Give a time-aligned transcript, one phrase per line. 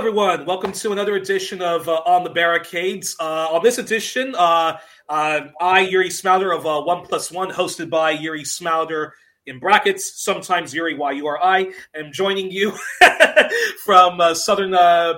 [0.00, 0.46] everyone.
[0.46, 3.14] Welcome to another edition of uh, On the Barricades.
[3.20, 4.78] Uh, on this edition, uh,
[5.10, 9.12] uh I, Youri Smouter of uh, One Plus One, hosted by Youri Smouter
[9.44, 12.72] in brackets, sometimes Yuri Y U R I, am joining you
[13.84, 14.70] from uh, southern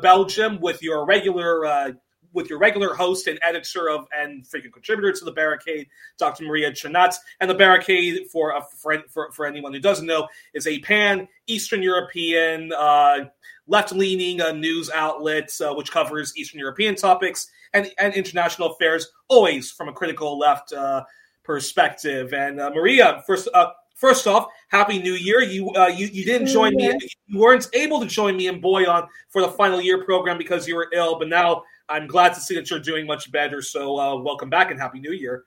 [0.03, 1.95] Belgium with your regular
[2.33, 5.87] with your regular host and editor of and frequent contributor to the Barricade,
[6.19, 6.45] Dr.
[6.45, 7.15] Maria Cernat.
[7.41, 11.83] And the Barricade, for, for, for, for anyone who doesn't know, is a pan Eastern
[11.83, 13.27] European uh,
[13.67, 19.09] left leaning uh, news outlet uh, which covers Eastern European topics and, and international affairs,
[19.29, 21.05] always from a critical left uh,
[21.43, 22.33] perspective.
[22.33, 23.49] And uh, Maria, first.
[23.95, 25.43] First off, Happy New Year!
[25.43, 26.93] You uh, you you didn't join me.
[27.29, 30.75] You weren't able to join me in Boyan for the final year program because you
[30.75, 31.21] were ill.
[31.21, 33.63] But now I'm glad to see that you're doing much better.
[33.63, 35.45] So, uh, welcome back and happy New Year.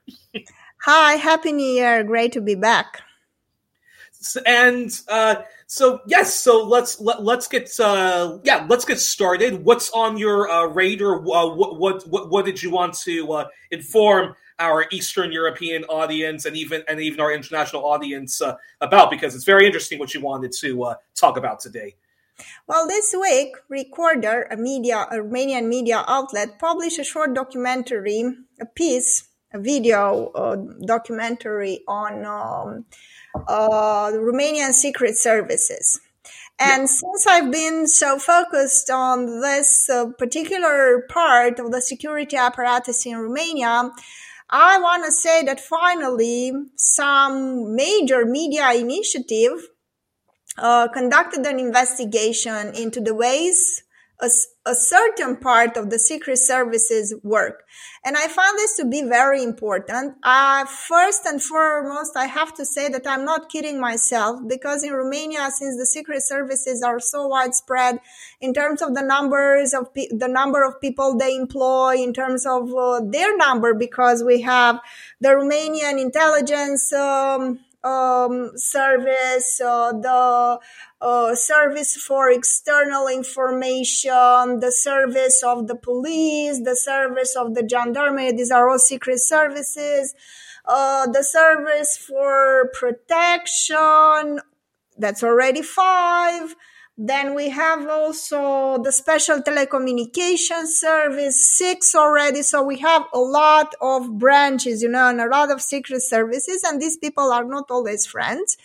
[0.84, 2.02] Hi, happy New Year!
[2.02, 3.02] Great to be back.
[4.46, 9.00] And uh, so, yes, so let's let, us let us get uh, yeah, let's get
[9.00, 9.64] started.
[9.64, 11.16] What's on your uh, radar?
[11.18, 16.44] Uh, what, what what what did you want to uh, inform our Eastern European audience
[16.44, 19.10] and even and even our international audience uh, about?
[19.10, 21.96] Because it's very interesting what you wanted to uh, talk about today.
[22.68, 28.22] Well, this week, Recorder, a media, a Romanian media outlet, published a short documentary,
[28.60, 32.84] a piece, a video uh, documentary on um,
[33.48, 36.00] uh, Romanian secret services.
[36.58, 36.86] And yeah.
[36.86, 43.18] since I've been so focused on this uh, particular part of the security apparatus in
[43.18, 43.90] Romania,
[44.48, 49.68] I want to say that finally some major media initiative
[50.56, 53.82] uh, conducted an investigation into the ways
[54.20, 54.30] a,
[54.64, 57.64] a, certain part of the secret services work.
[58.04, 60.14] And I found this to be very important.
[60.22, 64.92] Uh, first and foremost, I have to say that I'm not kidding myself because in
[64.92, 68.00] Romania, since the secret services are so widespread
[68.40, 72.46] in terms of the numbers of pe- the number of people they employ, in terms
[72.46, 74.80] of uh, their number, because we have
[75.20, 80.58] the Romanian intelligence, um, um, service, uh, the
[81.00, 88.32] uh, service for external information, the service of the police, the service of the gendarmerie.
[88.32, 90.14] These are all secret services.
[90.64, 94.40] Uh, the service for protection.
[94.98, 96.56] That's already five.
[96.98, 102.42] Then we have also the special telecommunication service, six already.
[102.42, 106.62] So we have a lot of branches, you know, and a lot of secret services.
[106.64, 108.56] And these people are not always friends.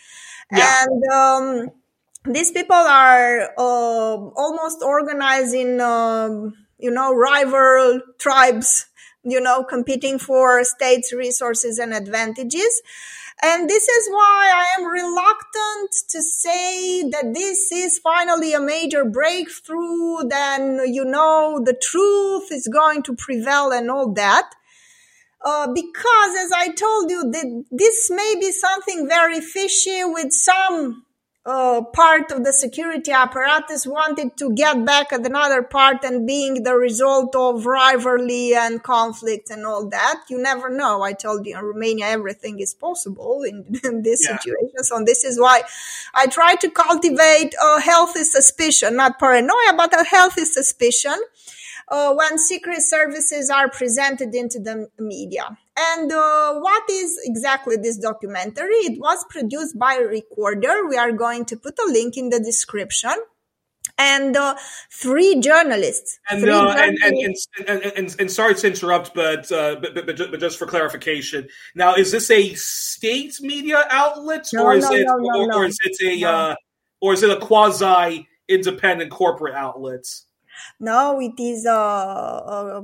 [0.51, 0.85] Yeah.
[0.85, 1.71] And, um,
[2.23, 8.85] these people are uh, almost organizing, um, you know, rival tribes,
[9.23, 12.81] you know, competing for states' resources and advantages.
[13.43, 19.03] And this is why I am reluctant to say that this is finally a major
[19.03, 24.51] breakthrough, then, you know, the truth is going to prevail and all that.
[25.43, 31.03] Uh, because as I told you, that this may be something very fishy with some
[31.43, 36.63] uh, part of the security apparatus wanted to get back at another part and being
[36.63, 40.23] the result of rivalry and conflict and all that.
[40.29, 41.01] You never know.
[41.01, 44.37] I told you in Romania, everything is possible in, in this yeah.
[44.37, 44.83] situation.
[44.83, 45.63] So this is why
[46.13, 51.17] I try to cultivate a healthy suspicion, not paranoia, but a healthy suspicion
[51.87, 55.57] uh, when secret services are presented into the media.
[55.83, 58.81] And uh, what is exactly this documentary?
[58.89, 60.87] It was produced by a recorder.
[60.87, 63.15] We are going to put a link in the description.
[63.97, 64.55] And uh,
[64.91, 66.19] three journalists.
[66.29, 67.47] And, three uh, journalists.
[67.57, 71.47] And, and, and, and, sorry to interrupt, but, uh, but, but, but, just for clarification,
[71.75, 75.65] now is this a state media outlet, no, or is no, it, no, or, or,
[75.65, 76.55] is it a, uh,
[76.99, 80.05] or is it a quasi independent corporate outlet?
[80.79, 82.83] No, it is a, a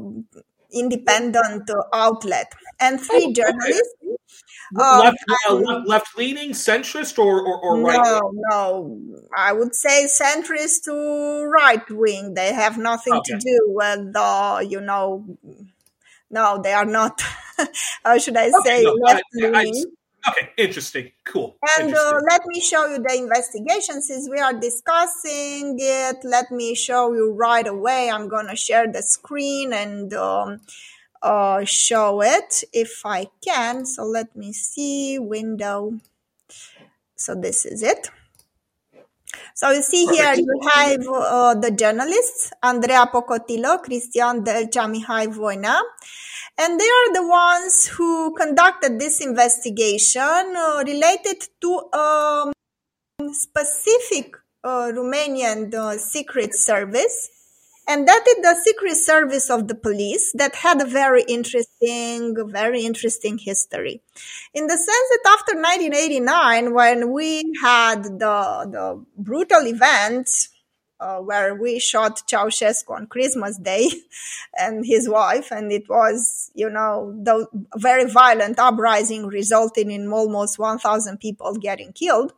[0.73, 3.93] independent outlet and three oh, journalists.
[4.75, 5.17] Um, left,
[5.49, 5.53] uh,
[5.85, 8.03] left leaning, centrist, or, or, or right?
[8.03, 9.21] No, no.
[9.35, 12.33] I would say centrist to right wing.
[12.33, 13.33] They have nothing okay.
[13.33, 15.37] to do with the, you know,
[16.29, 17.21] no, they are not.
[18.03, 19.85] how should I say no, left leaning?
[20.29, 21.11] Okay, interesting.
[21.25, 21.57] Cool.
[21.77, 26.17] And uh, let me show you the investigation since we are discussing it.
[26.23, 28.09] Let me show you right away.
[28.09, 30.61] I'm going to share the screen and um,
[31.21, 33.85] uh, show it if I can.
[33.85, 35.99] So let me see window.
[37.15, 38.09] So this is it.
[39.59, 45.79] So you see here you have uh, the journalists, Andreea Pocotilă, Cristian Delcea, Mihai Voinea.
[46.57, 52.51] And they are the ones who conducted this investigation uh, related to a
[53.17, 57.36] um, specific uh, Romanian uh, secret service
[57.87, 62.81] and that is the secret service of the police that had a very interesting, very
[62.81, 64.01] interesting history.
[64.53, 70.49] In the sense that after 1989, when we had the, the brutal events
[70.99, 73.89] uh, where we shot Ceausescu on Christmas Day
[74.59, 77.47] and his wife, and it was, you know, the
[77.77, 82.33] very violent uprising resulting in almost 1,000 people getting killed.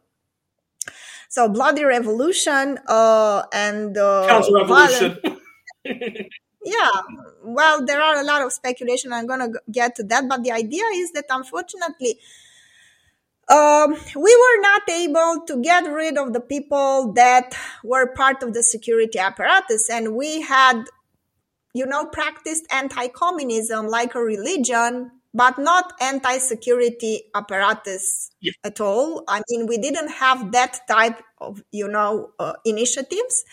[1.30, 5.39] So bloody revolution uh, and uh, counter revolution.
[6.66, 6.90] Yeah,
[7.44, 9.14] well, there are a lot of speculation.
[9.14, 12.20] I'm going to get to that, but the idea is that unfortunately
[13.50, 18.54] um, we were not able to get rid of the people that were part of
[18.54, 20.84] the security apparatus, and we had,
[21.74, 28.52] you know, practiced anti-communism like a religion, but not anti-security apparatus yeah.
[28.64, 29.24] at all.
[29.28, 33.44] I mean, we didn't have that type of, you know, uh, initiatives,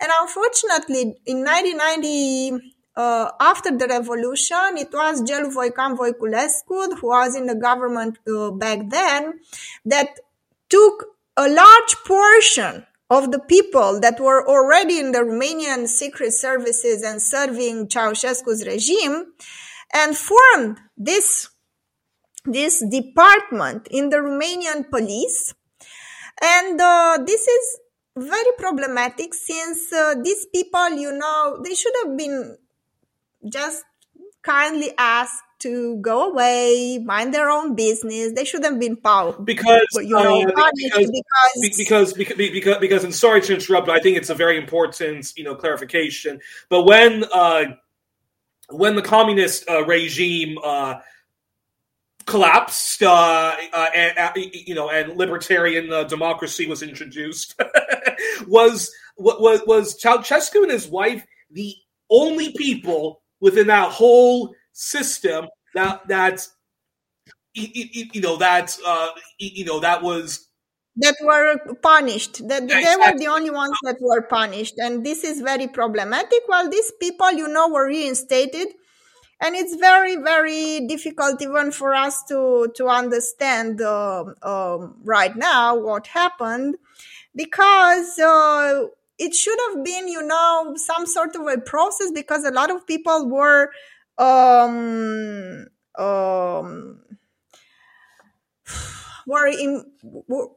[0.00, 7.34] and unfortunately, in 1990 uh, after the revolution, it was Gelu Voican Voiculescu, who was
[7.34, 9.40] in the government uh, back then,
[9.86, 10.18] that
[10.68, 11.06] took
[11.36, 17.20] a large portion of the people that were already in the Romanian secret services and
[17.20, 19.32] serving Ceausescu's regime
[19.92, 21.48] and formed this,
[22.44, 25.54] this department in the Romanian police.
[26.42, 27.78] And uh, this is
[28.16, 32.56] very problematic since uh, these people, you know, they should have been
[33.50, 33.84] just
[34.42, 38.32] kindly asked to go away, mind their own business.
[38.34, 41.10] They shouldn't have been powerful because you know uh, because,
[41.76, 45.32] because, because because because and sorry to interrupt, but I think it's a very important
[45.36, 46.40] you know clarification.
[46.68, 47.64] But when uh,
[48.72, 51.00] when the communist uh, regime uh,
[52.26, 57.60] collapsed, uh, uh, and uh, you know, and libertarian uh, democracy was introduced,
[58.46, 61.74] was was was Ceausescu and his wife the
[62.10, 66.46] only people within that whole system that that
[67.54, 68.76] you know that
[69.38, 70.48] you know that was
[70.96, 72.46] that were punished.
[72.48, 72.84] That exactly.
[72.84, 74.74] they were the only ones that were punished.
[74.78, 76.40] And this is very problematic.
[76.46, 78.68] While these people you know were reinstated.
[79.40, 85.76] And it's very very difficult even for us to to understand uh, um, right now
[85.76, 86.76] what happened.
[87.34, 88.84] Because uh,
[89.18, 92.86] it should have been, you know, some sort of a process because a lot of
[92.86, 93.70] people were
[94.18, 95.66] um,
[95.98, 97.00] um,
[99.26, 100.48] were in were,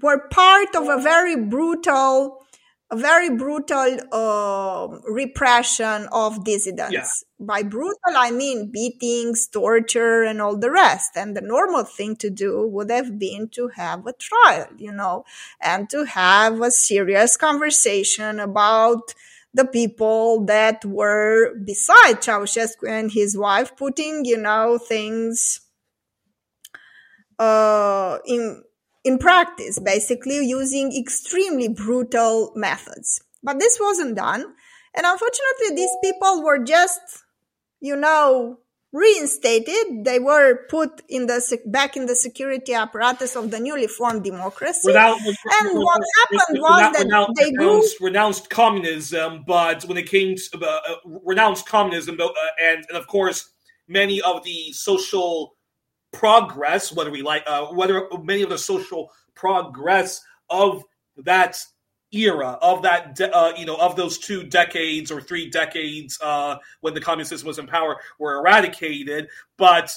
[0.00, 2.42] were part of a very brutal
[2.92, 6.92] a very brutal uh, repression of dissidents.
[6.92, 7.46] Yeah.
[7.46, 11.12] By brutal, I mean beatings, torture, and all the rest.
[11.16, 15.24] And the normal thing to do would have been to have a trial, you know,
[15.58, 19.14] and to have a serious conversation about
[19.54, 25.60] the people that were beside Ceausescu and his wife, putting, you know, things
[27.38, 28.62] uh, in
[29.04, 33.20] in practice, basically using extremely brutal methods.
[33.42, 34.44] But this wasn't done.
[34.94, 37.00] And unfortunately, these people were just,
[37.80, 38.58] you know,
[38.92, 40.04] reinstated.
[40.04, 44.80] They were put in the back in the security apparatus of the newly formed democracy.
[44.84, 50.08] Without, and without, what happened was that they renounced, grew, renounced communism, but when it
[50.08, 52.28] came to uh, uh renounced communism, uh,
[52.60, 53.50] and, and of course
[53.88, 55.56] many of the social
[56.12, 60.84] progress, whether we like, uh, whether many of the social progress of
[61.16, 61.58] that
[62.12, 66.56] era of that de- uh, you know of those two decades or three decades uh,
[66.82, 69.28] when the communist was in power were eradicated.
[69.56, 69.94] But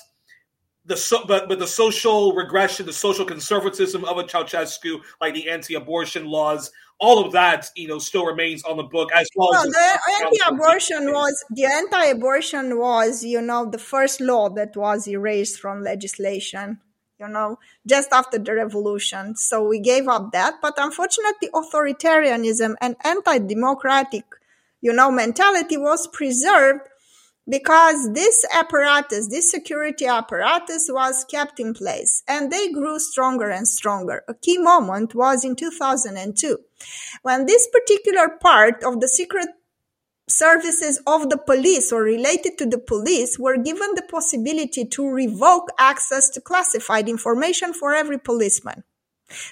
[0.85, 5.49] the so, but but the social regression the social conservatism of a Ceausescu like the
[5.49, 9.49] anti-abortion laws all of that, you know, still remains on the book as well.
[9.51, 15.59] well the anti-abortion was the anti-abortion was, you know, the first law that was erased
[15.59, 16.79] from legislation.
[17.17, 19.37] You know, just after the revolution.
[19.37, 20.55] So we gave up that.
[20.61, 24.25] But unfortunately, authoritarianism and anti-democratic,
[24.81, 26.81] you know, mentality was preserved
[27.47, 33.67] because this apparatus, this security apparatus was kept in place and they grew stronger and
[33.67, 34.23] stronger.
[34.27, 36.57] A key moment was in 2002
[37.21, 39.47] when this particular part of the secret
[40.27, 45.69] services of the police or related to the police were given the possibility to revoke
[45.77, 48.83] access to classified information for every policeman.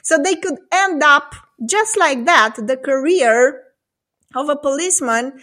[0.02, 3.64] So they could end up just like that, the career
[4.36, 5.40] of a policeman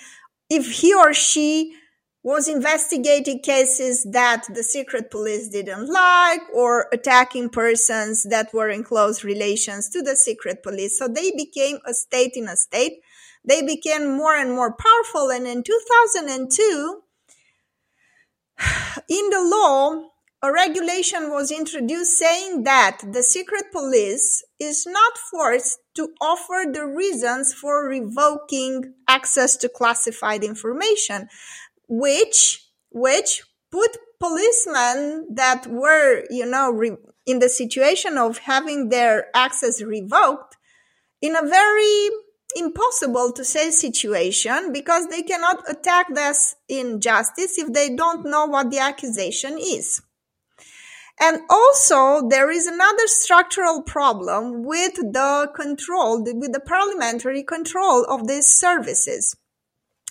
[0.48, 1.76] if he or she
[2.22, 8.84] was investigating cases that the secret police didn't like or attacking persons that were in
[8.84, 10.98] close relations to the secret police.
[10.98, 13.00] So they became a state in a state.
[13.42, 15.30] they became more and more powerful.
[15.30, 17.02] And in 2002,
[19.08, 20.10] in the law,
[20.42, 26.86] a regulation was introduced saying that the secret police is not forced to offer the
[26.86, 31.28] reasons for revoking access to classified information,
[31.90, 33.42] which, which
[33.72, 40.56] put policemen that were, you know, re- in the situation of having their access revoked
[41.20, 42.08] in a very
[42.56, 48.70] impossible to say situation because they cannot attack this injustice if they don't know what
[48.70, 50.00] the accusation is.
[51.20, 58.26] And also, there is another structural problem with the control, with the parliamentary control of
[58.26, 59.36] these services.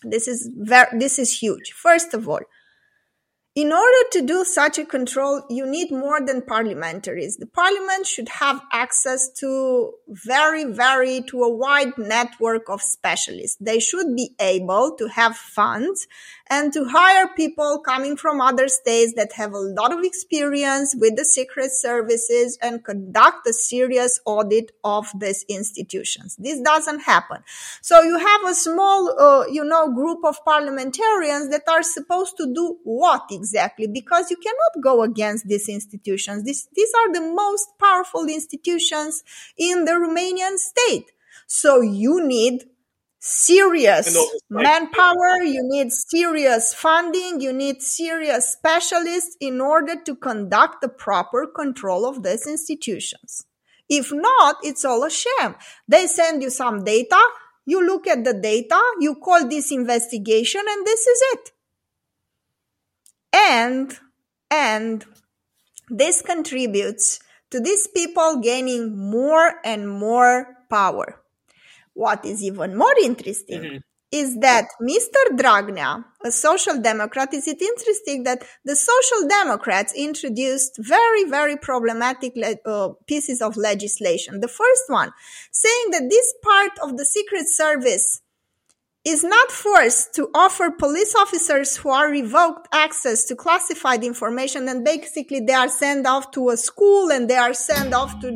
[0.03, 1.71] This is very, this is huge.
[1.71, 2.41] First of all,
[3.55, 7.37] in order to do such a control, you need more than parliamentaries.
[7.39, 13.57] The parliament should have access to very, very, to a wide network of specialists.
[13.59, 16.07] They should be able to have funds
[16.49, 21.15] and to hire people coming from other states that have a lot of experience with
[21.15, 26.35] the secret services and conduct a serious audit of these institutions.
[26.37, 27.43] This doesn't happen.
[27.81, 32.51] So you have a small, uh, you know, group of parliamentarians that are supposed to
[32.53, 33.87] do what exactly?
[33.87, 36.43] Because you cannot go against these institutions.
[36.43, 39.23] These, these are the most powerful institutions
[39.57, 41.11] in the Romanian state.
[41.45, 42.65] So you need
[43.19, 44.17] serious
[44.49, 51.45] manpower, you need serious funding, you need serious specialists in order to conduct the proper
[51.45, 53.45] control of these institutions.
[53.89, 55.55] If not, it's all a sham.
[55.87, 57.19] They send you some data,
[57.65, 61.51] you look at the data, you call this investigation, and this is it.
[63.33, 63.99] And,
[64.49, 65.05] and
[65.89, 67.19] this contributes
[67.51, 71.21] to these people gaining more and more power.
[71.99, 73.77] What is even more interesting mm-hmm.
[74.09, 75.21] is that Mr.
[75.39, 82.31] Dragnea, a social democrat, is it interesting that the social democrats introduced very, very problematic
[82.37, 84.39] le- uh, pieces of legislation.
[84.39, 85.11] The first one
[85.51, 88.21] saying that this part of the Secret Service
[89.09, 94.67] is not forced to offer police officers who are revoked access to classified information.
[94.69, 98.29] And basically they are sent off to a school and they are sent off to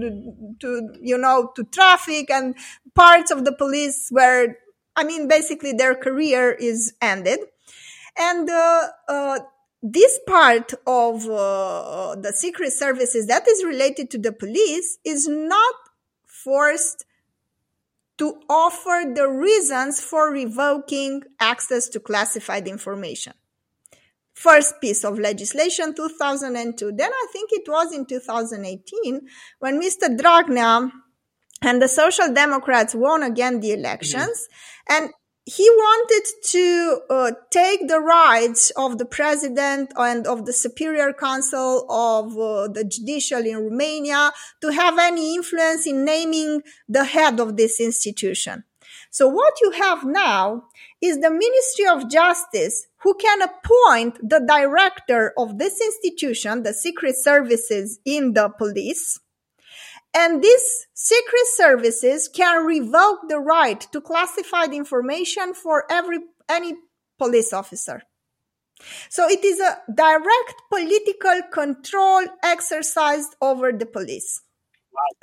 [0.59, 2.55] to you know to traffic and
[2.95, 4.57] parts of the police where
[4.95, 7.39] i mean basically their career is ended.
[8.17, 9.39] And uh, uh,
[9.81, 15.75] this part of uh, the secret services that is related to the police is not
[16.25, 17.05] forced
[18.17, 23.34] to offer the reasons for revoking access to classified information.
[24.34, 26.91] First piece of legislation, 2002.
[26.96, 29.22] Then I think it was in 2018
[29.60, 30.17] when Mr.
[30.17, 30.91] Dragnea
[31.62, 34.48] and the Social Democrats won again the elections.
[34.89, 35.03] Mm-hmm.
[35.03, 35.13] And
[35.45, 41.85] he wanted to uh, take the rights of the president and of the superior council
[41.89, 44.31] of uh, the judicial in Romania
[44.62, 48.63] to have any influence in naming the head of this institution.
[49.12, 50.63] So what you have now
[51.01, 57.15] is the Ministry of Justice who can appoint the director of this institution, the secret
[57.17, 59.19] services in the police,
[60.15, 66.75] and these secret services can revoke the right to classified information for every, any
[67.17, 68.03] police officer.
[69.10, 74.41] So it is a direct political control exercised over the police.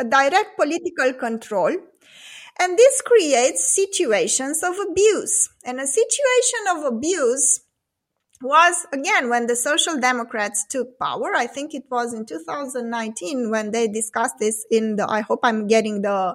[0.01, 1.77] A direct political control.
[2.59, 5.51] And this creates situations of abuse.
[5.65, 7.61] And a situation of abuse
[8.43, 13.71] was again when the social democrats took power i think it was in 2019 when
[13.71, 16.35] they discussed this in the i hope i'm getting the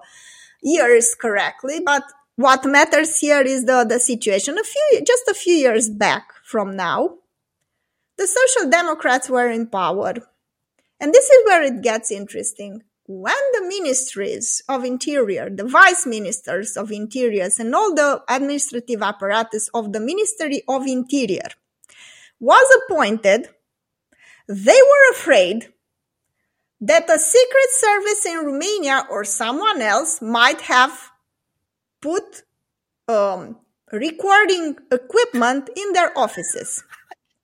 [0.62, 2.04] years correctly but
[2.36, 4.58] what matters here is the, the situation.
[4.58, 7.18] A few just a few years back from now
[8.18, 10.14] the social democrats were in power.
[11.00, 12.84] And this is where it gets interesting.
[13.08, 19.70] When the ministries of interior the vice ministers of interiors and all the administrative apparatus
[19.74, 21.50] of the ministry of interior
[22.40, 23.50] was appointed,
[24.48, 25.74] they were afraid
[26.82, 31.10] that a secret service in Romania or someone else might have
[32.02, 32.44] put
[33.08, 33.58] um,
[33.92, 36.84] recording equipment in their offices.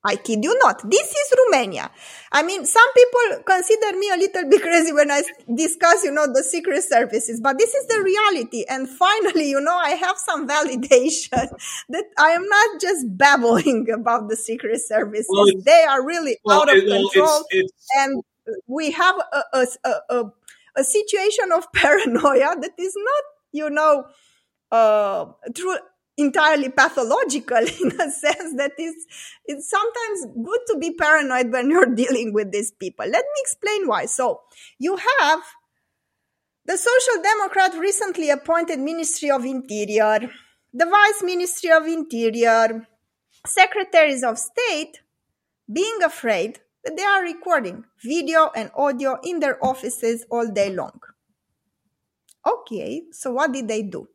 [0.04, 0.82] I kid you not.
[0.90, 1.92] This is Romania.
[2.32, 5.22] I mean, some people consider me a little bit crazy when I
[5.54, 8.66] discuss, you know, the secret services, but this is the reality.
[8.68, 11.30] And finally, you know, I have some validation
[11.90, 15.28] that I am not just babbling about the secret services.
[15.30, 17.46] Well, they are really well, out of it, control.
[17.52, 18.24] It's, it's, and
[18.68, 19.68] we have a, a,
[20.10, 20.24] a,
[20.78, 24.06] a situation of paranoia that is not, you know,
[24.72, 25.78] uh, through
[26.22, 29.06] entirely pathological in a sense that it's,
[29.46, 33.06] it's sometimes good to be paranoid when you're dealing with these people.
[33.06, 34.06] Let me explain why.
[34.06, 34.42] So
[34.80, 35.42] you have
[36.66, 40.30] the Social Democrat recently appointed Ministry of Interior,
[40.74, 42.88] the Vice Ministry of Interior,
[43.46, 45.02] Secretaries of State
[45.72, 51.00] being afraid that they are recording video and audio in their offices all day long.
[52.46, 54.08] Okay, so what did they do?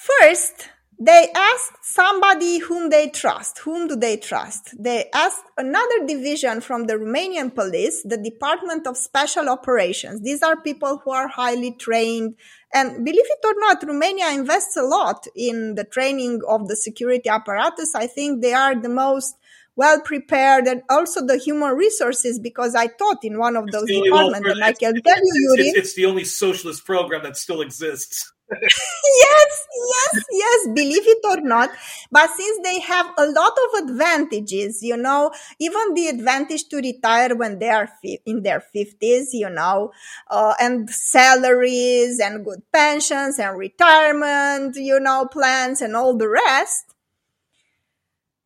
[0.00, 3.58] First, they asked somebody whom they trust.
[3.58, 4.74] Whom do they trust?
[4.82, 10.22] They asked another division from the Romanian police, the Department of Special Operations.
[10.22, 12.36] These are people who are highly trained.
[12.72, 17.28] And believe it or not, Romania invests a lot in the training of the security
[17.28, 17.94] apparatus.
[17.94, 19.36] I think they are the most
[19.76, 24.48] well prepared and also the human resources because I taught in one of those departments
[24.48, 25.68] and I can tell you, Yuri.
[25.68, 31.40] It's, it's the only socialist program that still exists yes, yes, yes, believe it or
[31.40, 31.70] not.
[32.10, 37.34] But since they have a lot of advantages, you know, even the advantage to retire
[37.36, 39.92] when they are fi- in their 50s, you know,
[40.28, 46.94] uh, and salaries and good pensions and retirement, you know, plans and all the rest.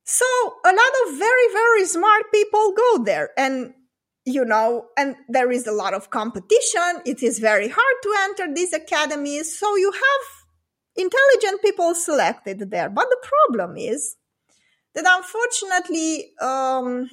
[0.05, 0.25] So
[0.65, 3.75] a lot of very, very smart people go there and
[4.25, 7.03] you know, and there is a lot of competition.
[7.05, 9.59] It is very hard to enter these academies.
[9.59, 10.45] So you have
[10.97, 12.89] intelligent people selected there.
[12.89, 14.17] But the problem is
[14.95, 17.11] that unfortunately, um,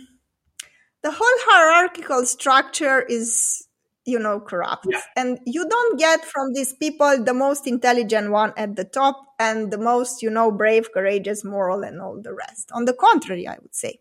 [1.03, 3.67] the whole hierarchical structure is,
[4.05, 4.87] you know, corrupt.
[4.89, 5.01] Yeah.
[5.17, 9.71] And you don't get from these people the most intelligent one at the top and
[9.71, 12.71] the most, you know, brave, courageous, moral, and all the rest.
[12.71, 13.99] On the contrary, I would say.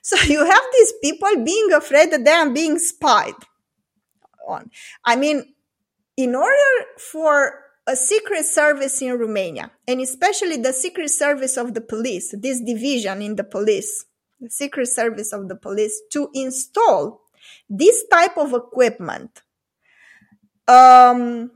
[0.02, 3.34] So you have these people being afraid that they are being spied
[4.48, 4.70] on.
[5.04, 5.54] I mean,
[6.16, 11.80] in order for a secret service in Romania, and especially the secret service of the
[11.80, 14.04] police, this division in the police,
[14.40, 17.22] the secret service of the police, to install
[17.68, 19.42] this type of equipment,
[20.68, 21.50] um,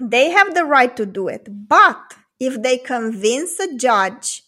[0.00, 1.48] they have the right to do it.
[1.50, 4.43] But if they convince a judge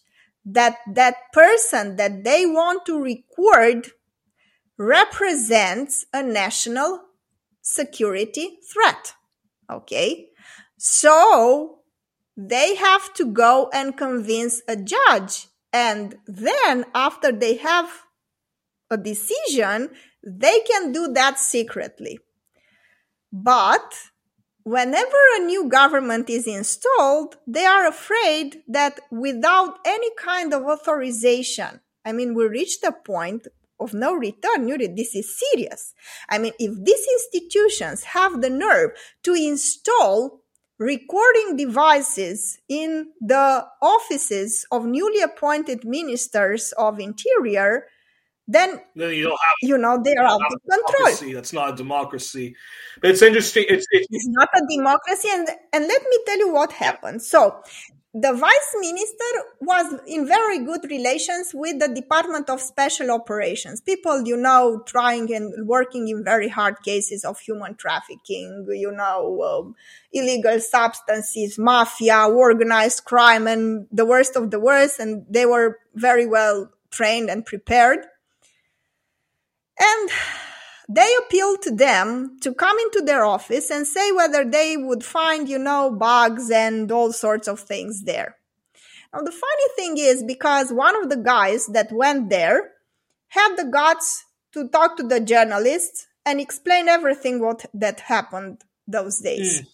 [0.49, 3.91] that that person that they want to record
[4.77, 7.01] represents a national
[7.61, 9.13] security threat.
[9.69, 10.29] Okay.
[10.77, 11.79] So
[12.37, 15.47] they have to go and convince a judge.
[15.73, 17.89] And then after they have
[18.89, 19.89] a decision,
[20.25, 22.19] they can do that secretly.
[23.33, 23.93] But
[24.67, 31.79] whenever a new government is installed, they are afraid that without any kind of authorization,
[32.03, 33.47] I mean, we reached a point
[33.79, 34.67] of no return.
[34.67, 35.93] This is serious.
[36.27, 38.91] I mean, if these institutions have the nerve
[39.23, 40.41] to install
[40.77, 47.85] recording devices in the offices of newly appointed ministers of interior,
[48.47, 51.33] then, then you don't have you know they are out of control.
[51.33, 52.55] That's not a democracy.
[53.01, 53.65] But it's interesting.
[53.67, 57.21] It's, it's, it's not a democracy, and and let me tell you what happened.
[57.21, 57.61] So
[58.13, 59.25] the vice minister
[59.61, 63.81] was in very good relations with the Department of Special Operations.
[63.81, 69.43] People, you know, trying and working in very hard cases of human trafficking, you know,
[69.43, 69.75] um,
[70.13, 74.99] illegal substances, mafia, organized crime, and the worst of the worst.
[74.99, 77.99] And they were very well trained and prepared.
[79.79, 80.09] And
[80.89, 85.49] they appealed to them to come into their office and say whether they would find,
[85.49, 88.37] you know, bugs and all sorts of things there.
[89.13, 92.71] Now, the funny thing is because one of the guys that went there
[93.29, 99.19] had the guts to talk to the journalists and explain everything what that happened those
[99.19, 99.61] days.
[99.61, 99.67] Mm.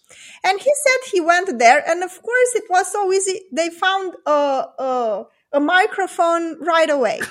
[0.44, 3.42] And he said he went there, and of course it was so easy.
[3.52, 7.20] They found a, a, a microphone right away.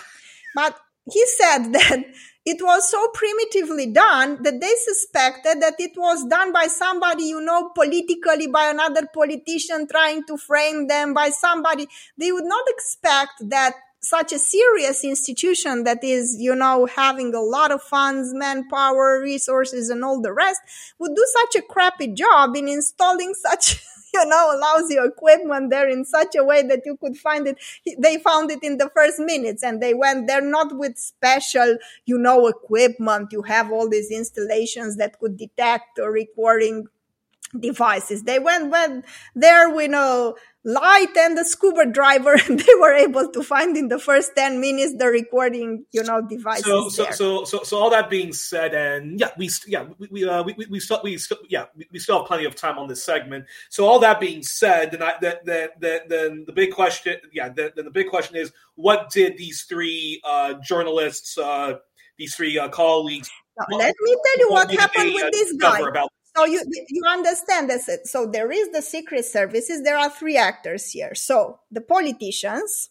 [0.55, 0.77] But
[1.12, 2.03] he said that
[2.45, 7.39] it was so primitively done that they suspected that it was done by somebody, you
[7.39, 11.88] know, politically, by another politician trying to frame them, by somebody.
[12.17, 17.39] They would not expect that such a serious institution that is, you know, having a
[17.39, 20.60] lot of funds, manpower, resources, and all the rest
[20.99, 23.82] would do such a crappy job in installing such
[24.13, 27.58] you know, lousy equipment there in such a way that you could find it.
[27.97, 32.17] They found it in the first minutes and they went there not with special, you
[32.17, 33.30] know, equipment.
[33.32, 36.88] You have all these installations that could detect a recording
[37.60, 38.24] devices.
[38.24, 40.36] They went, went there we know
[40.66, 44.62] light and the scuba driver and they were able to find in the first 10
[44.62, 46.66] minutes the recording, you know, devices.
[46.66, 50.28] So, so, so, so, so all that being said, and yeah, we, yeah, we, we,
[50.28, 53.04] uh, we, we, still, we still, yeah, we still have plenty of time on this
[53.04, 53.46] segment.
[53.70, 57.50] So all that being said, then I, the, the, the, the, the big question, yeah,
[57.50, 61.76] then the, the big question is, what did these three uh, journalists, uh,
[62.18, 65.30] these three uh, colleagues, now, let me tell you what, what happened they, with uh,
[65.32, 65.80] this guy.
[65.80, 69.84] About so you you understand this so there is the secret services.
[69.84, 71.15] There are three actors here.
[71.15, 72.89] So the politicians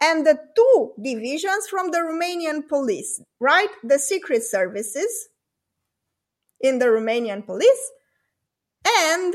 [0.00, 3.70] and the two divisions from the romanian police right?
[3.82, 5.28] The secret services
[6.60, 7.90] in the romanian police
[8.86, 9.34] and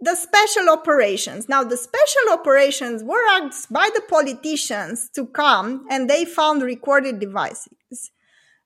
[0.00, 1.48] the special operations.
[1.48, 7.18] Now the special operations were asked by the politicians to come and they found recorded
[7.18, 8.12] devices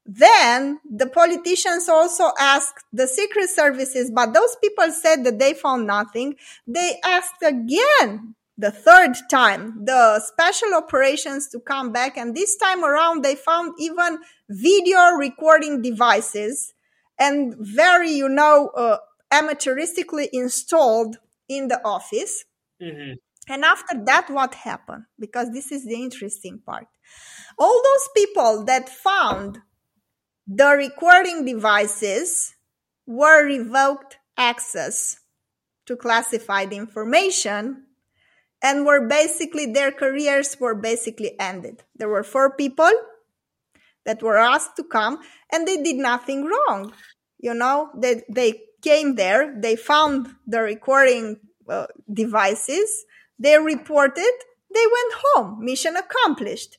[0.04, 5.86] then the politicians also asked the secret services, but those people said that they found
[5.86, 6.34] nothing.
[6.66, 12.16] They asked again the third time the special operations to come back.
[12.16, 16.74] And this time around, they found even video recording devices
[17.18, 18.98] and very, you know, uh,
[19.32, 22.44] amateuristically installed in the office.
[22.82, 23.14] Mm-hmm.
[23.48, 25.04] And after that, what happened?
[25.18, 26.86] Because this is the interesting part.
[27.58, 29.58] All those people that found
[30.46, 32.55] the recording devices
[33.07, 35.18] were revoked access
[35.87, 37.85] to classified information
[38.62, 41.83] and were basically their careers were basically ended.
[41.96, 42.90] There were four people
[44.05, 45.18] that were asked to come
[45.52, 46.92] and they did nothing wrong.
[47.38, 53.05] You know, they, they came there, they found the recording uh, devices,
[53.38, 54.33] they reported,
[54.72, 56.78] they went home, mission accomplished.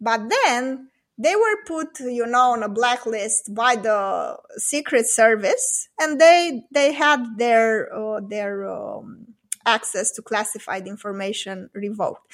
[0.00, 6.20] But then they were put, you know, on a blacklist by the Secret Service, and
[6.20, 9.26] they they had their uh, their um,
[9.64, 12.26] access to classified information revoked,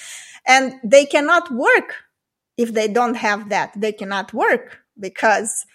[0.46, 1.94] and they cannot work
[2.56, 3.72] if they don't have that.
[3.76, 5.66] They cannot work because.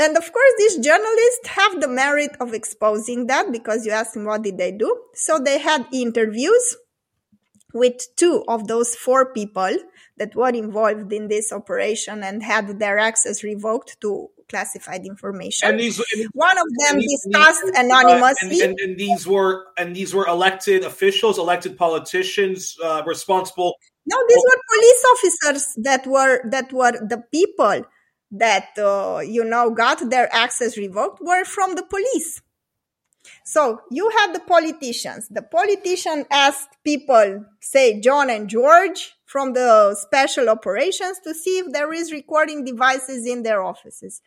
[0.00, 4.26] And of course, these journalists have the merit of exposing that because you ask them
[4.26, 4.96] what did they do.
[5.14, 6.76] So they had interviews
[7.74, 9.76] with two of those four people
[10.16, 15.68] that were involved in this operation and had their access revoked to classified information.
[15.68, 18.60] And these, and one of them these, discussed these, anonymously.
[18.60, 23.74] Uh, and, and, and, these were and these were elected officials, elected politicians uh, responsible.
[24.06, 27.82] No, these were police officers that were that were the people
[28.30, 32.40] that uh, you know got their access revoked were from the police.
[33.44, 35.28] So you had the politicians.
[35.28, 41.72] The politician asked people, say John and George, from the special operations to see if
[41.72, 44.22] there is recording devices in their offices.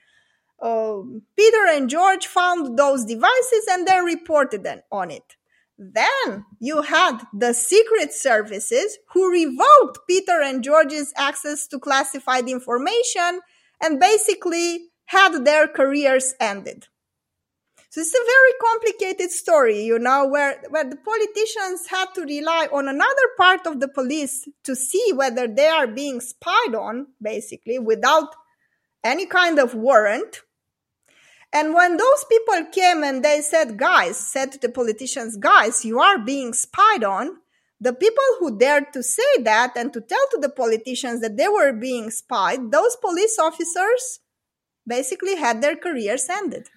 [0.61, 1.01] Uh,
[1.35, 5.35] Peter and George found those devices and they reported them on it.
[5.79, 13.41] Then you had the secret services who revoked Peter and George's access to classified information
[13.81, 16.87] and basically had their careers ended.
[17.91, 22.69] So it's a very complicated story, you know, where, where the politicians had to rely
[22.71, 27.79] on another part of the police to see whether they are being spied on, basically,
[27.79, 28.33] without
[29.03, 30.39] any kind of warrant.
[31.51, 35.99] And when those people came and they said, guys, said to the politicians, guys, you
[35.99, 37.39] are being spied on,
[37.81, 41.49] the people who dared to say that and to tell to the politicians that they
[41.49, 44.21] were being spied, those police officers
[44.87, 46.69] basically had their careers ended.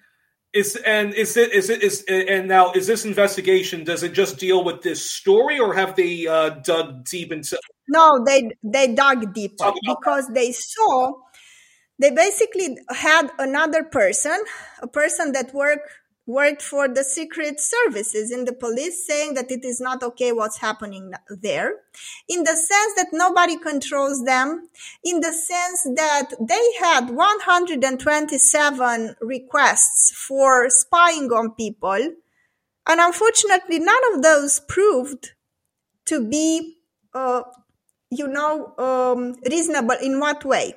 [0.55, 3.83] Is and is it is it is and now is this investigation?
[3.83, 7.59] Does it just deal with this story, or have they uh, dug deep into?
[7.89, 11.11] No, they they dug deeper because they saw
[11.99, 14.41] they basically had another person,
[14.81, 15.89] a person that worked
[16.27, 20.57] worked for the secret services in the police saying that it is not okay what's
[20.57, 21.73] happening there.
[22.27, 24.67] In the sense that nobody controls them.
[25.03, 32.15] In the sense that they had 127 requests for spying on people.
[32.87, 35.33] And unfortunately none of those proved
[36.05, 36.77] to be
[37.13, 37.43] uh,
[38.09, 40.75] you know um, reasonable in what way?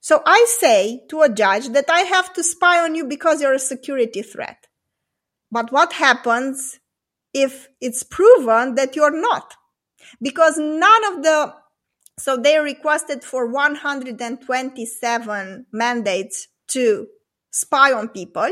[0.00, 3.52] So I say to a judge that I have to spy on you because you're
[3.52, 4.66] a security threat.
[5.50, 6.78] But what happens
[7.32, 9.56] if it's proven that you're not?
[10.20, 11.54] Because none of the,
[12.18, 17.06] so they requested for 127 mandates to
[17.50, 18.50] spy on people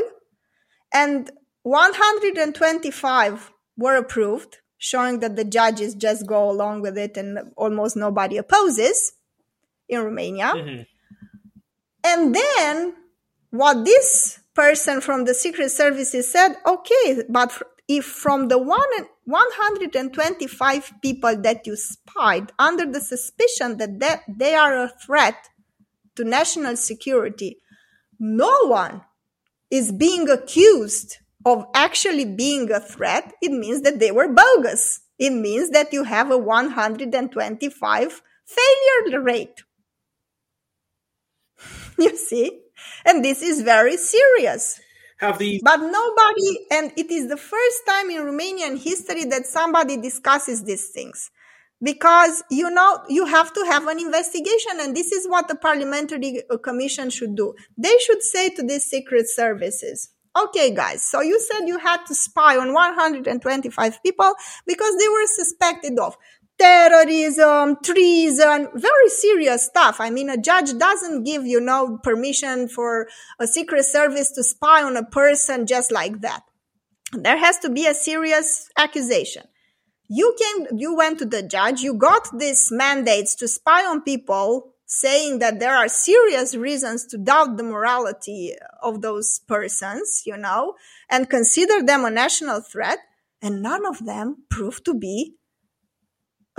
[0.93, 1.31] and
[1.63, 8.37] 125 were approved, showing that the judges just go along with it and almost nobody
[8.37, 9.13] opposes
[9.87, 10.53] in Romania.
[10.55, 10.81] Mm-hmm.
[12.03, 12.95] And then
[13.51, 18.93] what this person from the Secret Services said, okay, but if from the one
[19.23, 25.47] 125 people that you spied under the suspicion that they, they are a threat
[26.15, 27.59] to national security,
[28.19, 29.01] no one
[29.71, 34.99] is being accused of actually being a threat, it means that they were bogus.
[35.17, 39.63] It means that you have a 125 failure rate.
[41.97, 42.59] you see?
[43.05, 44.79] And this is very serious.
[45.17, 49.97] Have these But nobody, and it is the first time in Romanian history that somebody
[49.97, 51.29] discusses these things.
[51.81, 56.41] Because, you know, you have to have an investigation, and this is what the parliamentary
[56.49, 57.53] uh, commission should do.
[57.77, 62.15] They should say to these secret services, okay, guys, so you said you had to
[62.15, 64.33] spy on 125 people
[64.65, 66.15] because they were suspected of
[66.59, 69.99] terrorism, treason, very serious stuff.
[69.99, 73.07] I mean, a judge doesn't give, you know, permission for
[73.39, 76.43] a secret service to spy on a person just like that.
[77.13, 79.43] There has to be a serious accusation.
[80.07, 84.73] You came, you went to the judge, you got these mandates to spy on people
[84.85, 90.73] saying that there are serious reasons to doubt the morality of those persons, you know,
[91.09, 92.97] and consider them a national threat.
[93.41, 95.35] And none of them proved to be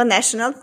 [0.01, 0.55] a national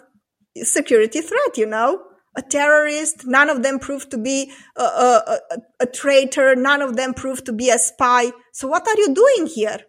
[0.64, 2.02] security threat, you know,
[2.36, 3.26] a terrorist.
[3.26, 6.56] None of them proved to be a, a, a, a, traitor.
[6.56, 8.32] None of them proved to be a spy.
[8.52, 9.80] So what are you doing here?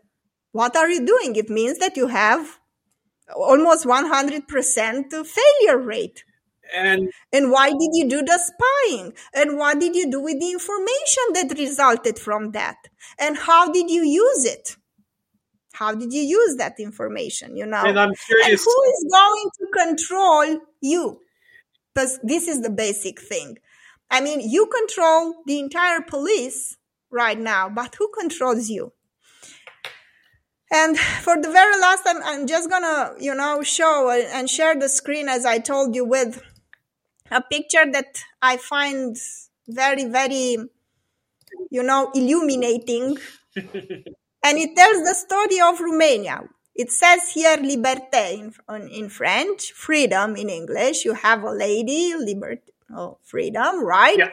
[0.53, 1.37] What are you doing?
[1.37, 2.59] It means that you have
[3.35, 6.25] almost 100% failure rate.
[6.75, 9.15] And and why did you do the spying?
[9.33, 12.77] And what did you do with the information that resulted from that?
[13.19, 14.77] And how did you use it?
[15.79, 17.57] How did you use that information?
[17.57, 18.49] You know, and I'm curious.
[18.49, 21.21] And who is going to control you?
[21.95, 23.59] Because this is the basic thing.
[24.11, 26.77] I mean, you control the entire police
[27.11, 28.93] right now, but who controls you?
[30.71, 34.89] And for the very last time, I'm just gonna, you know, show and share the
[34.89, 36.43] screen as I told you with
[37.31, 39.17] a picture that I find
[39.67, 40.57] very, very,
[41.71, 43.17] you know, illuminating.
[44.43, 46.43] and it tells the story of Romania.
[46.75, 51.05] It says here liberté in, in French, freedom in English.
[51.05, 54.17] You have a lady, liberty, oh, freedom, right?
[54.19, 54.31] Yeah.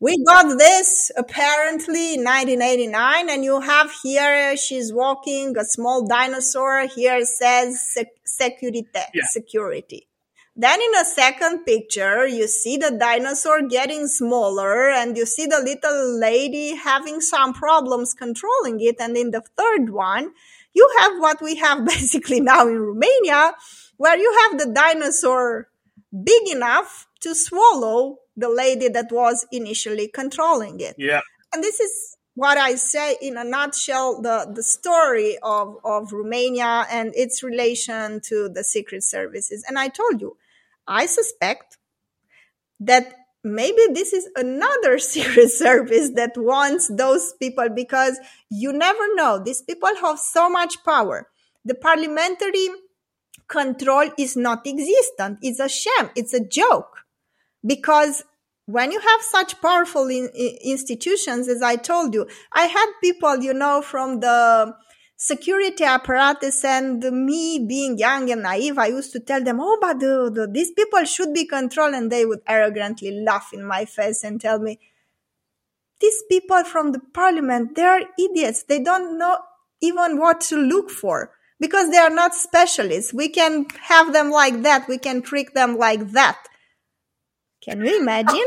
[0.00, 6.86] We got this apparently in 1989, and you have here she's walking a small dinosaur.
[6.86, 9.22] Here says sec- security, Yeah.
[9.30, 10.06] security.
[10.56, 15.60] Then in a second picture, you see the dinosaur getting smaller and you see the
[15.60, 18.96] little lady having some problems controlling it.
[19.00, 20.30] And in the third one,
[20.72, 23.54] you have what we have basically now in Romania,
[23.96, 25.68] where you have the dinosaur
[26.22, 30.94] big enough to swallow the lady that was initially controlling it.
[30.98, 31.20] Yeah.
[31.52, 36.86] And this is what I say in a nutshell, the, the story of, of Romania
[36.90, 39.64] and its relation to the secret services.
[39.68, 40.36] And I told you,
[40.86, 41.78] I suspect
[42.80, 48.18] that maybe this is another secret service that wants those people because
[48.50, 49.42] you never know.
[49.44, 51.28] These people have so much power.
[51.64, 52.68] The parliamentary
[53.48, 55.38] control is not existent.
[55.42, 56.10] It's a sham.
[56.14, 57.04] It's a joke
[57.64, 58.24] because
[58.66, 63.42] when you have such powerful in, in institutions, as I told you, I had people,
[63.42, 64.74] you know, from the
[65.16, 70.00] security apparatus and me being young and naive, I used to tell them, oh, but
[70.00, 71.94] the, the, these people should be controlled.
[71.94, 74.78] And they would arrogantly laugh in my face and tell me,
[76.00, 78.64] these people from the parliament, they are idiots.
[78.64, 79.38] They don't know
[79.80, 83.14] even what to look for because they are not specialists.
[83.14, 84.88] We can have them like that.
[84.88, 86.38] We can trick them like that.
[87.62, 88.46] Can you imagine?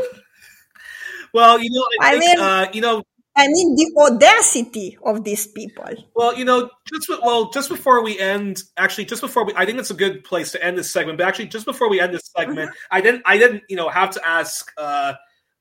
[1.34, 3.02] well, you know, I, I think, mean- uh, you know,
[3.38, 5.84] I mean, the audacity of these people.
[6.16, 9.78] Well, you know, just well, just before we end, actually, just before we, I think
[9.78, 11.18] it's a good place to end this segment.
[11.18, 14.10] But actually, just before we end this segment, I didn't, I didn't, you know, have
[14.10, 14.72] to ask.
[14.76, 15.14] Uh,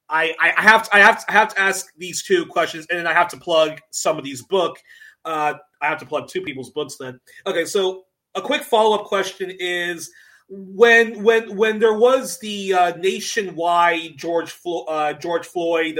[0.09, 2.97] I, I have, to, I have, to, I have to ask these two questions, and
[2.97, 4.79] then I have to plug some somebody's book.
[5.23, 6.97] Uh, I have to plug two people's books.
[6.99, 7.65] Then, okay.
[7.65, 10.09] So, a quick follow up question is
[10.49, 15.99] when when when there was the uh, nationwide George Flo- uh, George Floyd.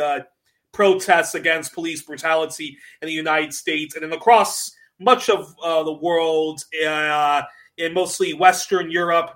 [0.78, 6.62] Protests against police brutality in the United States and across much of uh, the world,
[6.88, 7.42] uh,
[7.78, 9.32] in mostly Western Europe,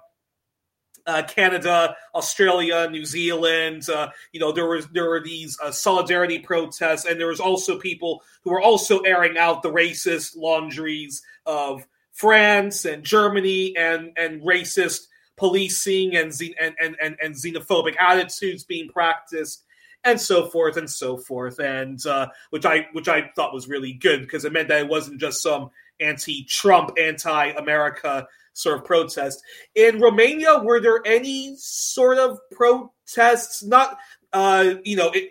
[1.08, 3.89] uh, Canada, Australia, New Zealand.
[3.89, 7.80] Uh, you know, there was there were these uh, solidarity protests, and there was also
[7.80, 14.43] people who were also airing out the racist laundries of France and Germany and and
[14.43, 19.63] racist policing and, and, and, and xenophobic attitudes being practiced
[20.03, 23.93] and so forth and so forth, and uh, which I which I thought was really
[23.93, 29.43] good because it meant that it wasn't just some anti-Trump, anti-America sort of protest.
[29.75, 33.63] In Romania, were there any sort of protests?
[33.63, 33.97] Not,
[34.33, 35.29] uh, you know, it,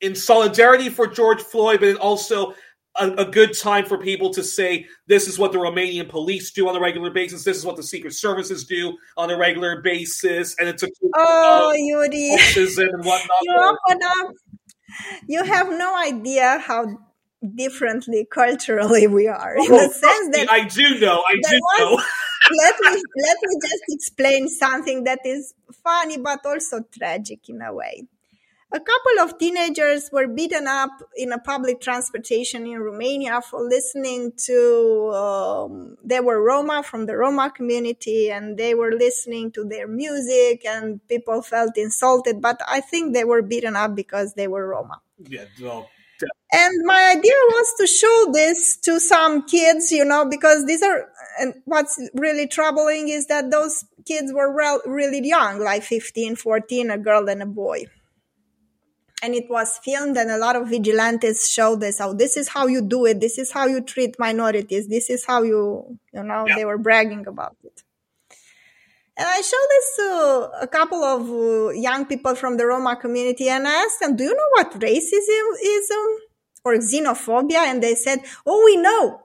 [0.00, 2.54] in solidarity for George Floyd, but also
[2.96, 6.68] a, a, good time for people to say this is what the Romanian police do
[6.68, 7.44] on a regular basis.
[7.44, 11.74] This is what the secret services do on a regular basis, and it's a oh,
[11.76, 12.30] Youri,
[12.78, 13.38] and whatnot.
[13.42, 14.32] You open up.
[15.26, 16.86] You have no idea how
[17.54, 21.22] differently culturally we are in oh, the sense that I do know.
[21.28, 22.02] I do was, know.
[22.62, 27.72] let me let me just explain something that is funny but also tragic in a
[27.72, 28.06] way
[28.74, 34.32] a couple of teenagers were beaten up in a public transportation in Romania for listening
[34.46, 39.86] to, um, they were Roma from the Roma community and they were listening to their
[39.86, 44.66] music and people felt insulted, but I think they were beaten up because they were
[44.66, 45.00] Roma.
[45.18, 45.88] Yeah, well,
[46.52, 51.06] and my idea was to show this to some kids, you know, because these are,
[51.38, 54.52] and what's really troubling is that those kids were
[54.84, 57.84] really young, like 15, 14, a girl and a boy
[59.24, 62.66] and it was filmed and a lot of vigilantes showed this oh this is how
[62.66, 63.20] you do it.
[63.20, 64.86] This is how you treat minorities.
[64.86, 66.56] This is how you you know yeah.
[66.56, 67.82] they were bragging about it.
[69.16, 70.08] And i showed this to
[70.66, 74.24] a couple of uh, young people from the roma community and i asked them do
[74.24, 76.18] you know what racism is um,
[76.66, 77.62] or xenophobia?
[77.70, 79.20] And they said oh we know.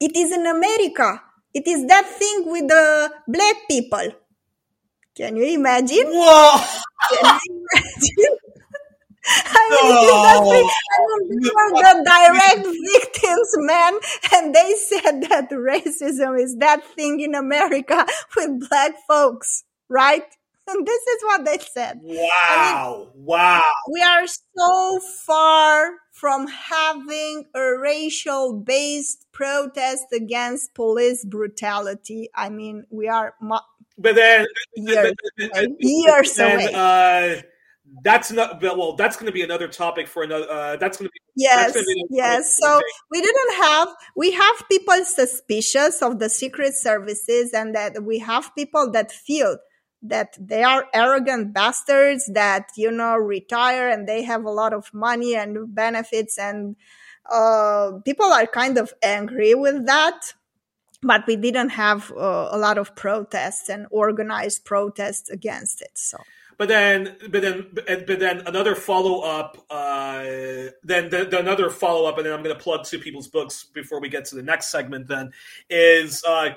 [0.00, 1.22] It is in america.
[1.54, 4.08] It is that thing with the black people.
[5.16, 6.08] Can you imagine?
[6.08, 6.60] Whoa!
[7.08, 8.45] Can you imagine?
[9.26, 10.68] I mean,
[11.28, 13.94] we were the direct victims, man.
[14.34, 20.24] And they said that racism is that thing in America with black folks, right?
[20.68, 22.00] And this is what they said.
[22.02, 22.28] Wow.
[22.48, 23.62] I mean, wow.
[23.88, 32.30] We are so far from having a racial based protest against police brutality.
[32.34, 33.34] I mean, we are.
[33.96, 35.12] But then, years,
[35.78, 36.72] years then, away.
[36.74, 37.42] Uh,
[38.02, 41.12] that's not well that's going to be another topic for another uh, that's going to
[41.12, 42.58] be yes be yes.
[42.60, 42.80] so
[43.10, 48.54] we didn't have we have people suspicious of the secret services and that we have
[48.54, 49.56] people that feel
[50.02, 54.92] that they are arrogant bastards that you know retire and they have a lot of
[54.92, 56.76] money and benefits and
[57.30, 60.34] uh, people are kind of angry with that
[61.02, 66.18] but we didn't have uh, a lot of protests and organized protests against it so
[66.58, 69.58] but then, but then, but then another follow up.
[69.68, 70.22] Uh,
[70.82, 73.64] then the, the another follow up, and then I'm going to plug two people's books
[73.64, 75.06] before we get to the next segment.
[75.06, 75.32] Then
[75.68, 76.50] is uh,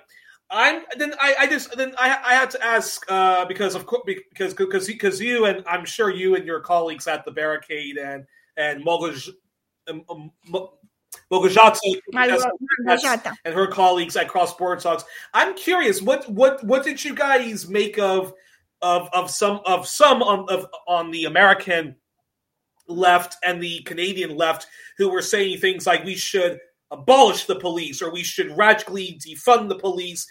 [0.50, 4.04] I'm then I, I just then I I had to ask uh, because of course
[4.06, 8.26] because because because you and I'm sure you and your colleagues at the barricade and
[8.58, 9.30] and Mogaj,
[9.90, 10.32] um, um,
[11.32, 11.80] Małgorzata
[13.46, 15.04] and her colleagues at Cross Border Talks.
[15.34, 18.34] I'm curious, what what what did you guys make of
[18.82, 21.96] of of some of some on of on the American
[22.88, 26.60] left and the Canadian left who were saying things like we should
[26.92, 30.28] abolish the police or we should radically defund the police.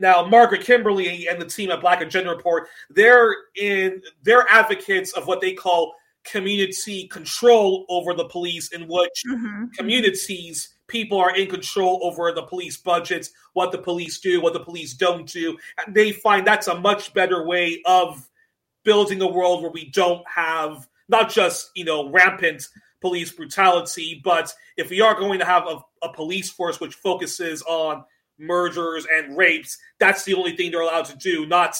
[0.00, 5.26] Now, Margaret Kimberley and the team at Black Agenda Report, they're in they're advocates of
[5.26, 9.66] what they call community control over the police, in which mm-hmm.
[9.76, 14.60] communities people are in control over the police budgets, what the police do, what the
[14.60, 15.56] police don't do.
[15.88, 18.28] They find that's a much better way of
[18.84, 22.68] building a world where we don't have not just, you know, rampant
[23.00, 27.62] police brutality, but if we are going to have a, a police force which focuses
[27.62, 28.04] on
[28.38, 31.76] murders and rapes, that's the only thing they're allowed to do, not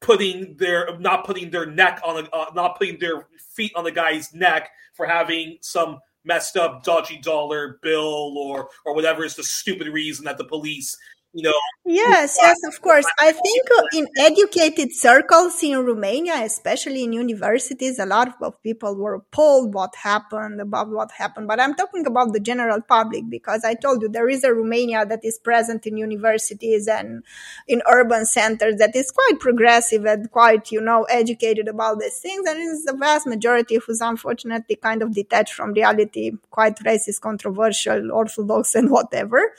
[0.00, 3.90] putting their not putting their neck on a, uh, not putting their feet on the
[3.90, 9.42] guy's neck for having some messed up dodgy dollar bill or or whatever is the
[9.42, 10.96] stupid reason that the police
[11.34, 11.52] you know
[11.84, 13.04] yes yes of course.
[13.18, 19.14] i think in educated circles in romania especially in universities a lot of people were
[19.14, 21.48] appalled what happened about what happened.
[21.48, 25.04] But i'm talking about the general public because i told you there is a romania
[25.04, 27.24] that is present in universities and
[27.66, 32.48] in urban centers that is quite progressive and quite you know educated about these things.
[32.48, 38.12] And it's the vast majority who's unfortunately kind of detached from reality quite racist controversial
[38.12, 39.52] orthodox and whatever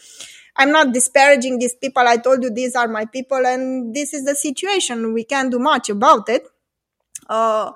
[0.57, 2.03] I'm not disparaging these people.
[2.07, 5.13] I told you these are my people and this is the situation.
[5.13, 6.47] We can't do much about it.
[7.29, 7.71] Uh,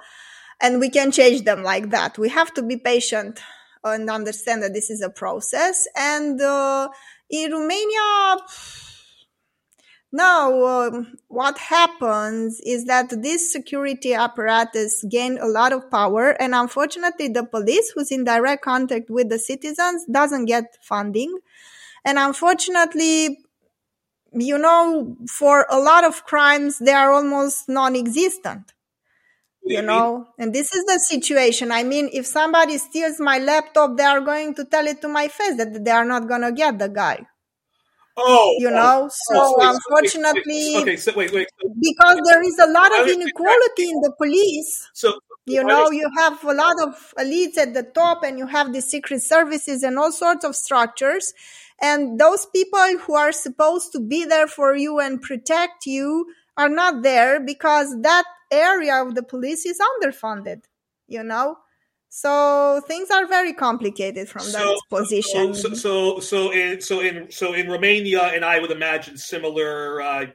[0.62, 2.18] and we can change them like that.
[2.18, 3.40] We have to be patient
[3.84, 5.88] and understand that this is a process.
[5.96, 6.90] And uh,
[7.30, 8.38] in Romania,
[10.12, 16.56] now, um, what happens is that this security apparatus gain a lot of power, and
[16.56, 21.38] unfortunately, the police, who's in direct contact with the citizens, doesn't get funding.
[22.06, 23.40] And unfortunately,
[24.34, 28.74] you know, for a lot of crimes, they are almost non-existent.
[29.62, 31.72] You know, and this is the situation.
[31.72, 35.28] I mean, if somebody steals my laptop, they are going to tell it to my
[35.28, 37.28] face that they are not going to get the guy.
[38.18, 39.04] Oh, you oh, know.
[39.06, 41.48] oh, so oh, wait, unfortunately, okay, so wait, wait.
[41.62, 44.90] So, because there is a lot of inequality in the police.
[44.94, 48.74] so You know, you have a lot of elites at the top, and you have
[48.74, 51.34] the secret services and all sorts of structures.
[51.82, 56.28] And those people who are supposed to be there for you and protect you
[56.58, 60.64] are not there because that area of the police is underfunded.
[61.08, 61.58] You know,
[62.10, 65.54] so things are very complicated from that position.
[65.54, 70.26] So, so, so in so in so in Romania, and I would imagine similar uh,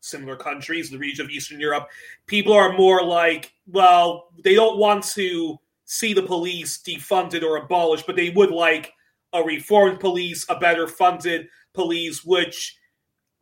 [0.00, 1.88] similar countries, the region of Eastern Europe,
[2.26, 8.06] people are more like, well, they don't want to see the police defunded or abolished,
[8.06, 8.92] but they would like
[9.34, 12.78] a reformed police, a better funded police, which,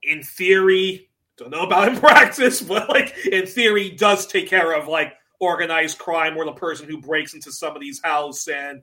[0.03, 4.89] in theory, don't know about in practice, but like in theory, does take care of
[4.89, 8.83] like organized crime or the person who breaks into somebody's house and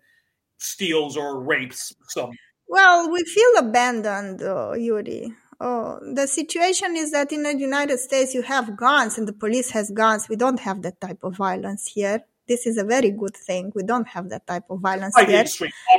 [0.57, 2.31] steals or rapes some.
[2.67, 5.33] Well, we feel abandoned, uh, Youri.
[5.61, 9.71] Oh, the situation is that in the United States you have guns and the police
[9.71, 10.29] has guns.
[10.29, 12.23] We don't have that type of violence here.
[12.49, 13.71] This is a very good thing.
[13.75, 15.45] We don't have that type of violence here.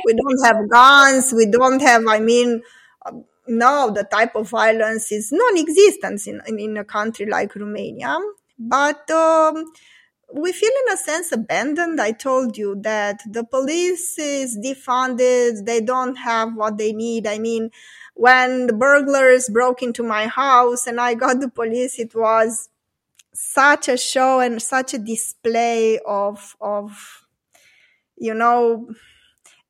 [0.05, 1.33] We don't have guns.
[1.33, 2.61] We don't have, I mean,
[3.05, 3.13] uh,
[3.47, 8.19] no, the type of violence is non-existent in, in, in a country like Romania.
[8.59, 9.71] But, um,
[10.33, 11.99] we feel in a sense abandoned.
[11.99, 15.65] I told you that the police is defunded.
[15.65, 17.27] They don't have what they need.
[17.27, 17.71] I mean,
[18.13, 22.69] when the burglars broke into my house and I got the police, it was
[23.33, 27.25] such a show and such a display of, of,
[28.17, 28.87] you know,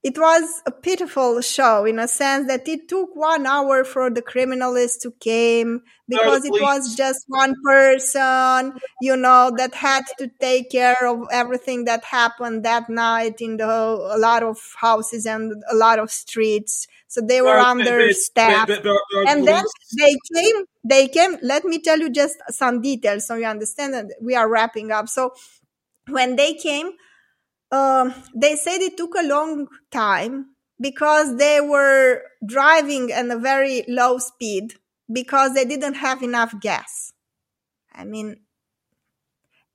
[0.03, 4.21] it was a pitiful show in a sense that it took one hour for the
[4.21, 10.71] criminalists to came because it was just one person, you know, that had to take
[10.71, 15.75] care of everything that happened that night in the a lot of houses and a
[15.75, 16.87] lot of streets.
[17.07, 18.71] So they were understaffed.
[19.27, 19.63] And then
[19.97, 24.05] they came, they came, let me tell you just some details so you understand that
[24.21, 25.09] we are wrapping up.
[25.09, 25.33] So
[26.07, 26.91] when they came,
[27.71, 33.83] um, they said it took a long time because they were driving at a very
[33.87, 34.73] low speed
[35.11, 37.13] because they didn't have enough gas.
[37.93, 38.37] I mean,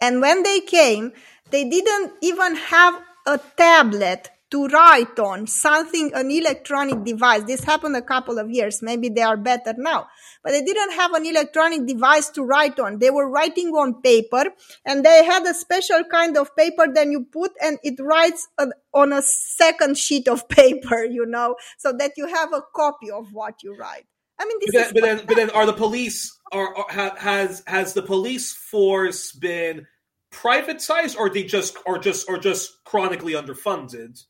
[0.00, 1.12] and when they came,
[1.50, 7.42] they didn't even have a tablet to write on something, an electronic device.
[7.44, 8.80] This happened a couple of years.
[8.80, 10.06] Maybe they are better now,
[10.42, 12.98] but they didn't have an electronic device to write on.
[12.98, 14.44] They were writing on paper
[14.84, 18.46] and they had a special kind of paper that you put and it writes
[18.94, 23.32] on a second sheet of paper, you know, so that you have a copy of
[23.32, 24.06] what you write.
[24.38, 27.94] I mean, but then, but then, but then, are the police are, are has has
[27.94, 29.86] the police force been
[30.30, 34.22] privatized, or they just or just or just chronically underfunded?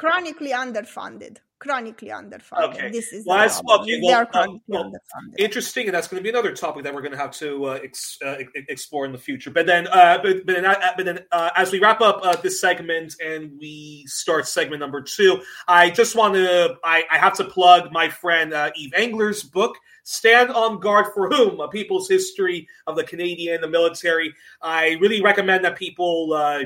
[0.00, 1.36] Chronically underfunded.
[1.58, 2.70] Chronically underfunded.
[2.70, 2.90] Okay.
[2.90, 4.00] This is well, the that's, okay.
[4.00, 4.92] They Well, uh, well,
[5.36, 7.78] interesting, and that's going to be another topic that we're going to have to uh,
[7.84, 9.50] ex, uh, explore in the future.
[9.50, 12.34] But then, uh, but, but then, uh, but then uh, as we wrap up uh,
[12.36, 17.34] this segment and we start segment number two, I just want to I, I have
[17.34, 19.76] to plug my friend uh, Yves Engler's book.
[20.04, 21.60] Stand on Guard for Whom?
[21.60, 24.32] A People's History of the Canadian the Military.
[24.62, 26.60] I really recommend that people uh,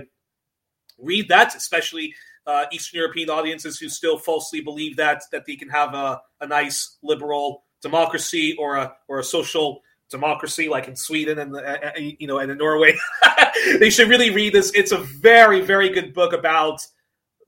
[0.98, 2.14] read that, especially
[2.46, 6.46] uh, Eastern European audiences who still falsely believe that that they can have a, a
[6.46, 9.80] nice liberal democracy or a or a social
[10.10, 12.96] democracy like in Sweden and uh, you know and in Norway.
[13.78, 14.72] they should really read this.
[14.74, 16.80] It's a very very good book about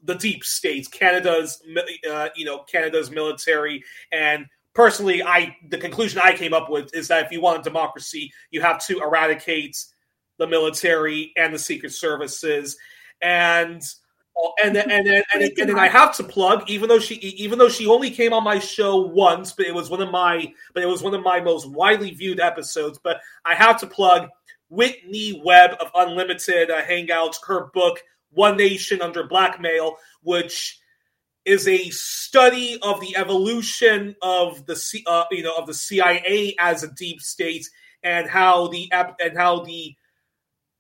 [0.03, 1.61] the deep states, Canada's
[2.09, 3.83] uh, you know Canada's military
[4.13, 4.47] and.
[4.75, 8.31] Personally, I the conclusion I came up with is that if you want a democracy,
[8.51, 9.75] you have to eradicate
[10.37, 12.77] the military and the secret services,
[13.23, 13.81] and
[14.63, 17.15] and then and then and, then, and then I have to plug, even though she
[17.15, 20.53] even though she only came on my show once, but it was one of my
[20.75, 22.99] but it was one of my most widely viewed episodes.
[23.03, 24.29] But I have to plug
[24.69, 30.79] Whitney Webb of Unlimited uh, Hangouts, her book One Nation Under Blackmail, which
[31.45, 36.55] is a study of the evolution of the C, uh, you know of the CIA
[36.59, 37.69] as a deep state
[38.03, 39.95] and how the and how the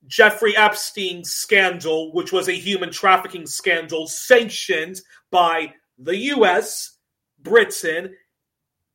[0.06, 5.00] Jeffrey Epstein scandal, which was a human trafficking scandal sanctioned
[5.30, 6.98] by the US,
[7.40, 8.14] Britain,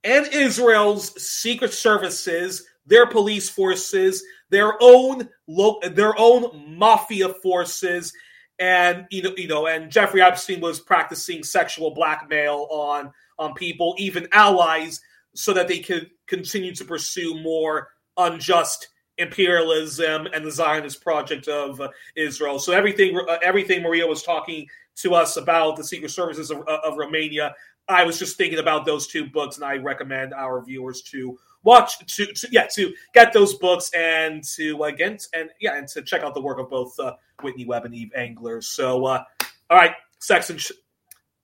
[0.03, 8.13] and Israel's secret services, their police forces, their own lo- their own mafia forces,
[8.59, 13.95] and you know, you know, and Jeffrey Epstein was practicing sexual blackmail on on people,
[13.97, 15.01] even allies,
[15.35, 21.79] so that they could continue to pursue more unjust imperialism and the Zionist project of
[21.81, 22.59] uh, Israel.
[22.59, 26.79] So everything, uh, everything Maria was talking to us about the secret services of, uh,
[26.83, 27.55] of Romania
[27.87, 31.99] I was just thinking about those two books, and I recommend our viewers to watch
[32.15, 36.23] to, to yeah to get those books and to again and yeah and to check
[36.23, 38.61] out the work of both uh, Whitney Webb and Yves Engler.
[38.61, 39.23] So uh,
[39.69, 40.57] all right, section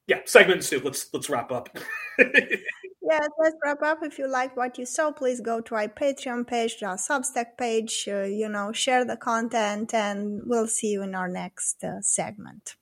[0.07, 0.79] yeah segment two.
[0.83, 1.69] Let's let's wrap up.
[3.09, 3.99] yes, let's wrap up.
[4.03, 8.07] If you like what you saw, please go to our Patreon page, our Substack page.
[8.07, 12.75] Uh, you know, share the content, and we'll see you in our next uh, segment.